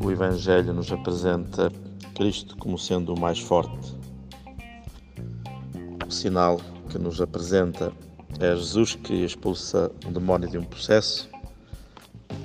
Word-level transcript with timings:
o 0.00 0.10
Evangelho 0.10 0.74
nos 0.74 0.92
apresenta 0.92 1.72
Cristo 2.14 2.56
como 2.58 2.78
sendo 2.78 3.14
o 3.14 3.18
mais 3.18 3.38
forte. 3.38 3.96
O 6.06 6.10
sinal 6.10 6.60
que 6.90 6.98
nos 6.98 7.20
apresenta 7.20 7.90
é 8.38 8.54
Jesus 8.54 8.94
que 8.94 9.24
expulsa 9.24 9.90
um 10.06 10.12
demónio 10.12 10.50
de 10.50 10.58
um 10.58 10.64
processo 10.64 11.30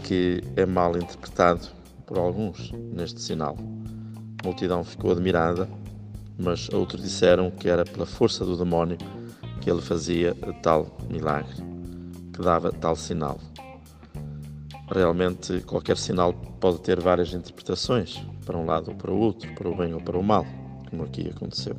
que 0.04 0.42
é 0.56 0.66
mal 0.66 0.96
interpretado 0.96 1.68
por 2.06 2.18
alguns 2.18 2.72
neste 2.72 3.20
sinal. 3.22 3.58
A 4.42 4.48
multidão 4.48 4.84
ficou 4.84 5.12
admirada, 5.12 5.68
mas 6.38 6.70
outros 6.70 7.02
disseram 7.02 7.52
que 7.52 7.68
era 7.68 7.84
pela 7.84 8.06
força 8.06 8.46
do 8.46 8.56
demónio 8.56 8.98
que 9.60 9.70
ele 9.70 9.82
fazia 9.82 10.34
tal 10.62 10.88
milagre, 11.10 11.56
que 12.32 12.42
dava 12.42 12.72
tal 12.72 12.96
sinal. 12.96 13.40
Realmente, 14.88 15.62
qualquer 15.62 15.98
sinal 15.98 16.32
pode 16.60 16.80
ter 16.82 17.00
várias 17.00 17.34
interpretações, 17.34 18.22
para 18.46 18.56
um 18.56 18.66
lado 18.66 18.92
ou 18.92 18.96
para 18.96 19.12
o 19.12 19.18
outro, 19.18 19.52
para 19.56 19.68
o 19.68 19.76
bem 19.76 19.94
ou 19.96 20.00
para 20.00 20.18
o 20.18 20.24
mal, 20.24 20.46
como 20.90 21.04
aqui 21.04 21.28
aconteceu. 21.28 21.76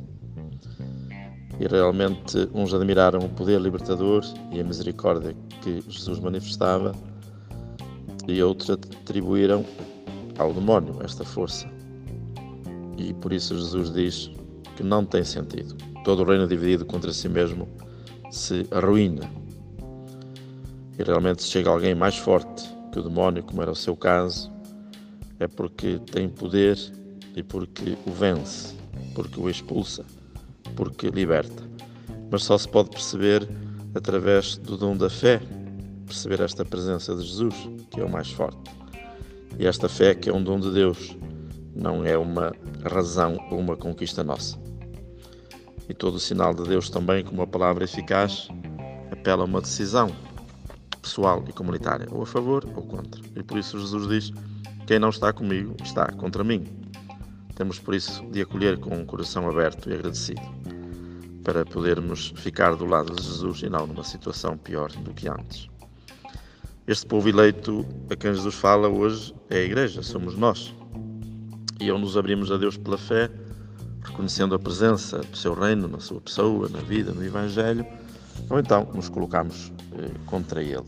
E 1.57 1.65
realmente, 1.67 2.49
uns 2.53 2.73
admiraram 2.73 3.19
o 3.19 3.29
poder 3.29 3.61
libertador 3.61 4.23
e 4.51 4.59
a 4.59 4.63
misericórdia 4.63 5.33
que 5.61 5.81
Jesus 5.87 6.19
manifestava, 6.19 6.93
e 8.27 8.43
outros 8.43 8.69
atribuíram 8.69 9.65
ao 10.37 10.53
demónio 10.53 10.99
esta 11.01 11.23
força. 11.23 11.65
E 12.97 13.13
por 13.13 13.31
isso 13.31 13.55
Jesus 13.55 13.89
diz 13.93 14.29
que 14.75 14.83
não 14.83 15.05
tem 15.05 15.23
sentido. 15.23 15.75
Todo 16.03 16.23
o 16.23 16.25
reino 16.25 16.45
dividido 16.45 16.85
contra 16.85 17.13
si 17.13 17.29
mesmo 17.29 17.69
se 18.29 18.67
arruína. 18.69 19.31
E 20.99 21.03
realmente, 21.03 21.43
chega 21.43 21.69
alguém 21.69 21.95
mais 21.95 22.17
forte 22.17 22.76
o 22.97 23.03
demónio, 23.03 23.43
como 23.43 23.61
era 23.61 23.71
o 23.71 23.75
seu 23.75 23.95
caso, 23.95 24.51
é 25.39 25.47
porque 25.47 25.99
tem 26.11 26.27
poder 26.27 26.77
e 27.35 27.43
porque 27.43 27.97
o 28.05 28.11
vence, 28.11 28.75
porque 29.13 29.39
o 29.39 29.49
expulsa, 29.49 30.03
porque 30.75 31.09
liberta. 31.09 31.63
Mas 32.31 32.43
só 32.43 32.57
se 32.57 32.67
pode 32.67 32.89
perceber 32.89 33.47
através 33.93 34.57
do 34.57 34.77
dom 34.77 34.95
da 34.95 35.09
fé, 35.09 35.39
perceber 36.05 36.41
esta 36.41 36.65
presença 36.65 37.15
de 37.15 37.23
Jesus, 37.23 37.55
que 37.91 37.99
é 38.01 38.03
o 38.03 38.09
mais 38.09 38.31
forte. 38.31 38.71
E 39.59 39.65
esta 39.65 39.87
fé 39.87 40.13
que 40.13 40.29
é 40.29 40.33
um 40.33 40.43
dom 40.43 40.59
de 40.59 40.71
Deus, 40.71 41.15
não 41.75 42.03
é 42.03 42.17
uma 42.17 42.53
razão 42.83 43.37
ou 43.51 43.59
uma 43.59 43.75
conquista 43.75 44.23
nossa. 44.23 44.57
E 45.87 45.93
todo 45.93 46.15
o 46.15 46.19
sinal 46.19 46.53
de 46.53 46.63
Deus 46.63 46.89
também, 46.89 47.23
como 47.23 47.37
uma 47.37 47.47
palavra 47.47 47.85
eficaz, 47.85 48.49
apela 49.11 49.43
a 49.43 49.45
uma 49.45 49.61
decisão 49.61 50.09
pessoal 51.07 51.41
e 51.47 51.53
comunitária, 51.53 52.05
ou 52.11 52.23
a 52.23 52.25
favor 52.25 52.65
ou 52.75 52.83
contra. 52.83 53.21
E 53.35 53.41
por 53.41 53.57
isso 53.57 53.79
Jesus 53.79 54.07
diz: 54.07 54.33
Quem 54.85 54.99
não 54.99 55.09
está 55.09 55.31
comigo 55.31 55.75
está 55.81 56.11
contra 56.11 56.43
mim. 56.43 56.65
Temos 57.55 57.79
por 57.79 57.95
isso 57.95 58.23
de 58.29 58.41
acolher 58.41 58.77
com 58.77 58.95
um 58.95 59.05
coração 59.05 59.49
aberto 59.49 59.89
e 59.89 59.93
agradecido, 59.93 60.41
para 61.43 61.65
podermos 61.65 62.33
ficar 62.35 62.75
do 62.75 62.85
lado 62.85 63.15
de 63.15 63.23
Jesus 63.23 63.63
e 63.63 63.69
não 63.69 63.87
numa 63.87 64.03
situação 64.03 64.57
pior 64.57 64.91
do 64.91 65.13
que 65.13 65.27
antes. 65.27 65.67
Este 66.85 67.05
povo 67.05 67.27
eleito 67.27 67.85
a 68.09 68.15
quem 68.15 68.33
Jesus 68.33 68.55
fala 68.55 68.87
hoje 68.87 69.33
é 69.49 69.57
a 69.57 69.63
Igreja, 69.63 70.03
somos 70.03 70.37
nós. 70.37 70.73
E 71.79 71.89
ao 71.89 71.97
nos 71.97 72.17
abrimos 72.17 72.51
a 72.51 72.57
Deus 72.57 72.77
pela 72.77 72.97
fé, 72.97 73.29
reconhecendo 74.03 74.55
a 74.55 74.59
presença 74.59 75.19
do 75.19 75.37
seu 75.37 75.53
reino 75.53 75.87
na 75.87 75.99
sua 75.99 76.21
pessoa, 76.21 76.69
na 76.69 76.79
vida, 76.79 77.11
no 77.11 77.25
Evangelho, 77.25 77.85
ou 78.49 78.59
então 78.59 78.87
nos 78.93 79.09
colocamos 79.09 79.71
eh, 79.97 80.11
contra 80.25 80.61
ele. 80.61 80.85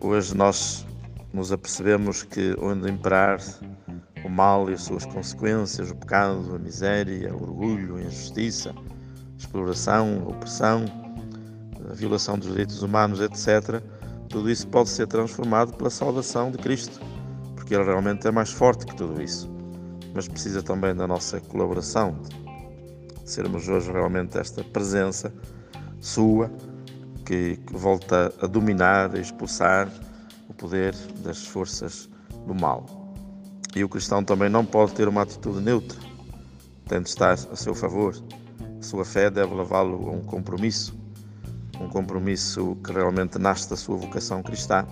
Hoje 0.00 0.36
nós 0.36 0.86
nos 1.32 1.50
apercebemos 1.50 2.22
que 2.22 2.54
onde 2.60 2.90
imperar 2.90 3.40
o 4.24 4.28
mal 4.28 4.70
e 4.70 4.74
as 4.74 4.82
suas 4.82 5.04
consequências, 5.04 5.90
o 5.90 5.96
pecado, 5.96 6.54
a 6.54 6.58
miséria, 6.58 7.34
o 7.34 7.42
orgulho, 7.42 7.96
a 7.96 8.02
injustiça, 8.02 8.70
a 8.70 9.36
exploração, 9.36 10.24
a 10.26 10.30
opressão, 10.30 10.84
a 11.90 11.92
violação 11.92 12.38
dos 12.38 12.48
direitos 12.48 12.82
humanos, 12.82 13.20
etc., 13.20 13.82
tudo 14.28 14.50
isso 14.50 14.66
pode 14.68 14.88
ser 14.88 15.06
transformado 15.06 15.76
pela 15.76 15.90
salvação 15.90 16.50
de 16.50 16.58
Cristo, 16.58 17.00
porque 17.54 17.74
Ele 17.74 17.84
realmente 17.84 18.26
é 18.26 18.30
mais 18.30 18.50
forte 18.50 18.86
que 18.86 18.96
tudo 18.96 19.22
isso. 19.22 19.50
Mas 20.14 20.26
precisa 20.26 20.62
também 20.62 20.94
da 20.94 21.06
nossa 21.06 21.40
colaboração, 21.40 22.16
de 22.20 23.30
sermos 23.30 23.68
hoje 23.68 23.90
realmente 23.92 24.38
esta 24.38 24.64
presença 24.64 25.32
sua 26.04 26.50
que, 27.24 27.58
volta 27.72 28.32
a 28.42 28.46
dominar, 28.46 29.14
a 29.14 29.18
expulsar 29.18 29.90
o 30.46 30.52
poder 30.52 30.94
das 31.24 31.46
forças 31.46 32.10
do 32.46 32.54
mal. 32.54 32.84
E 33.74 33.82
o 33.82 33.88
cristão 33.88 34.22
também 34.22 34.50
não 34.50 34.66
pode 34.66 34.92
ter 34.92 35.08
uma 35.08 35.22
atitude 35.22 35.62
neutra, 35.62 35.98
tem 36.86 37.00
de 37.00 37.08
estar 37.08 37.32
a 37.32 37.56
seu 37.56 37.74
favor. 37.74 38.14
A 38.78 38.82
sua 38.82 39.02
fé 39.02 39.30
deve 39.30 39.54
levá-lo 39.54 40.10
a 40.10 40.12
um 40.12 40.20
compromisso, 40.20 40.94
um 41.80 41.88
compromisso 41.88 42.76
que 42.84 42.92
realmente 42.92 43.38
nasce 43.38 43.70
da 43.70 43.76
sua 43.76 43.96
vocação 43.96 44.42
cristã 44.42 44.86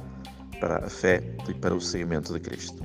para 0.58 0.86
a 0.86 0.88
fé 0.88 1.22
e 1.46 1.52
para 1.52 1.74
o 1.74 1.80
seguimento 1.80 2.32
de 2.32 2.40
Cristo. 2.40 2.82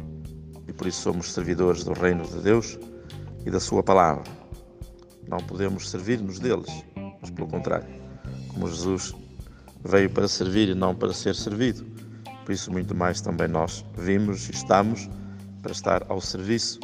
E 0.68 0.74
por 0.74 0.86
isso 0.86 1.02
somos 1.02 1.32
servidores 1.32 1.86
do 1.86 1.94
reino 1.94 2.28
de 2.28 2.42
Deus 2.42 2.78
e 3.46 3.50
da 3.50 3.60
sua 3.62 3.82
palavra. 3.82 4.26
Não 5.30 5.38
podemos 5.38 5.90
servir-nos 5.90 6.40
deles, 6.40 6.84
mas 7.22 7.32
pelo 7.32 7.48
contrário, 7.48 7.97
como 8.58 8.68
Jesus 8.68 9.14
veio 9.86 10.10
para 10.10 10.28
servir 10.28 10.70
e 10.70 10.74
não 10.74 10.96
para 10.96 11.14
ser 11.14 11.36
servido. 11.36 11.86
Por 12.44 12.52
isso, 12.52 12.72
muito 12.72 12.96
mais 12.96 13.22
também 13.22 13.48
nós 13.48 13.86
vimos 13.96 14.50
e 14.50 14.52
estamos 14.52 15.08
para 15.62 15.72
estar 15.72 16.04
ao 16.10 16.20
serviço 16.20 16.80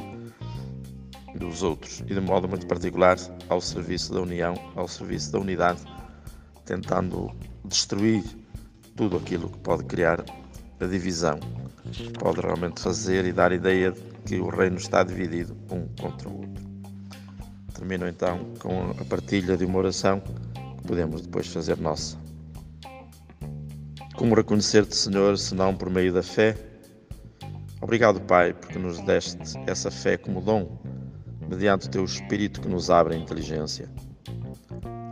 dos 1.36 1.64
outros 1.64 2.02
e, 2.02 2.14
de 2.14 2.20
modo 2.20 2.48
muito 2.48 2.68
particular, 2.68 3.18
ao 3.50 3.60
serviço 3.60 4.14
da 4.14 4.22
união, 4.22 4.54
ao 4.76 4.88
serviço 4.88 5.32
da 5.32 5.40
unidade, 5.40 5.82
tentando 6.64 7.32
destruir 7.66 8.24
tudo 8.96 9.18
aquilo 9.18 9.50
que 9.50 9.58
pode 9.60 9.84
criar 9.86 10.24
a 10.80 10.86
divisão, 10.86 11.40
pode 12.20 12.40
realmente 12.40 12.80
fazer 12.82 13.26
e 13.26 13.32
dar 13.32 13.52
a 13.52 13.56
ideia 13.56 13.92
de 13.92 14.02
que 14.28 14.36
o 14.40 14.50
reino 14.50 14.78
está 14.78 15.02
dividido 15.02 15.58
um 15.72 15.88
contra 16.00 16.30
o 16.30 16.42
outro. 16.42 16.64
Termino 17.74 18.08
então 18.08 18.54
com 18.60 18.92
a 18.92 19.06
partilha 19.06 19.58
de 19.58 19.66
uma 19.66 19.80
oração 19.80 20.22
podemos 20.84 21.22
depois 21.22 21.48
fazer 21.48 21.78
nossa. 21.78 22.18
Como 24.16 24.36
reconhecer-te, 24.36 24.96
Senhor, 24.96 25.38
senão 25.38 25.76
por 25.76 25.90
meio 25.90 26.14
da 26.14 26.22
fé? 26.22 26.56
Obrigado, 27.82 28.22
Pai, 28.22 28.54
porque 28.54 28.80
nos 28.80 29.00
deste 29.02 29.58
essa 29.68 29.92
fé 29.92 30.16
como 30.18 30.40
dom, 30.40 30.80
mediante 31.50 31.88
o 31.88 31.92
teu 31.92 32.06
Espírito 32.06 32.62
que 32.62 32.70
nos 32.70 32.90
abre 32.90 33.16
a 33.16 33.18
inteligência. 33.18 33.90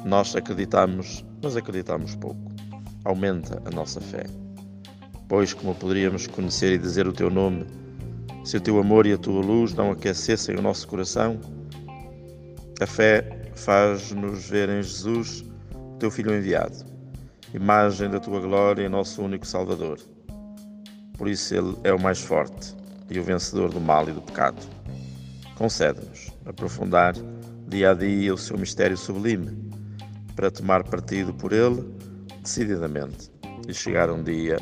Nós 0.06 0.36
acreditamos, 0.36 1.26
mas 1.44 1.58
acreditamos 1.58 2.16
pouco. 2.16 2.52
Aumenta 3.04 3.62
a 3.66 3.72
nossa 3.72 4.00
fé. 4.00 4.24
Pois, 5.28 5.54
como 5.54 5.76
poderíamos 5.76 6.28
conhecer 6.28 6.74
e 6.74 6.78
dizer 6.78 7.08
o 7.08 7.14
teu 7.14 7.30
nome, 7.30 7.66
se 8.44 8.58
o 8.58 8.62
teu 8.62 8.80
amor 8.80 9.06
e 9.06 9.14
a 9.14 9.18
tua 9.18 9.42
luz 9.42 9.74
não 9.74 9.92
aquecessem 9.92 10.56
o 10.56 10.62
nosso 10.62 10.88
coração? 10.88 11.40
A 12.80 12.86
fé 12.86 13.52
faz-nos 13.56 14.50
ver 14.50 14.70
em 14.70 14.82
Jesus, 14.82 15.44
teu 16.02 16.10
Filho 16.10 16.36
enviado 16.36 16.76
imagem 17.54 18.10
da 18.10 18.20
tua 18.20 18.40
glória 18.40 18.84
e 18.84 18.90
nosso 18.90 19.22
único 19.22 19.46
Salvador. 19.46 20.00
Por 21.16 21.28
isso 21.28 21.54
Ele 21.54 21.78
é 21.84 21.94
o 21.94 22.02
mais 22.02 22.20
forte 22.20 22.76
e 23.08 23.20
o 23.20 23.24
vencedor 23.24 23.70
do 23.70 23.80
mal 23.80 24.10
e 24.10 24.12
do 24.12 24.22
pecado. 24.22 24.58
Concede-nos 25.56 26.32
aprofundar 26.44 27.14
dia 27.68 27.92
a 27.92 27.94
dia 27.94 28.34
o 28.34 28.38
seu 28.38 28.58
mistério 28.58 28.98
sublime, 28.98 29.56
para 30.36 30.50
tomar 30.50 30.84
partido 30.84 31.34
por 31.36 31.54
Ele 31.54 31.88
decididamente 32.42 33.30
e 33.68 33.74
chegar 33.74 34.10
um 34.10 34.24
dia 34.24 34.58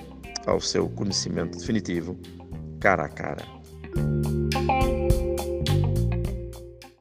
ao 0.45 0.59
seu 0.59 0.89
conhecimento 0.89 1.57
definitivo, 1.57 2.19
cara 2.81 3.05
a 3.05 3.09
cara. 3.09 3.45